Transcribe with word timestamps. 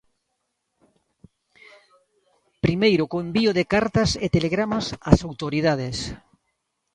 Primeiro 2.65 3.03
co 3.11 3.17
envío 3.25 3.51
de 3.57 3.63
cartas 3.73 4.09
e 4.25 4.27
telegramas 4.35 4.85
ás 5.11 5.19
autoridades. 5.29 5.97